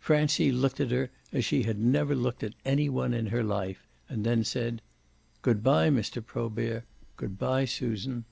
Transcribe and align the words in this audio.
Francie 0.00 0.50
looked 0.50 0.80
at 0.80 0.90
her 0.90 1.08
as 1.32 1.44
she 1.44 1.62
had 1.62 1.78
never 1.78 2.12
looked 2.16 2.42
at 2.42 2.54
any 2.64 2.88
one 2.88 3.14
in 3.14 3.26
her 3.26 3.44
life, 3.44 3.86
and 4.08 4.26
then 4.26 4.42
said: 4.42 4.82
"Good 5.40 5.62
bye, 5.62 5.88
Mr. 5.88 6.20
Probert 6.20 6.82
good 7.14 7.38
bye, 7.38 7.64
Susan." 7.64 8.24